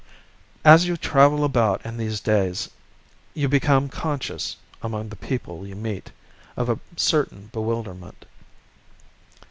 [0.65, 2.71] As you travel about in these days
[3.35, 6.11] you become conscious, among the people you meet,
[6.57, 8.25] of a certain bewilderment.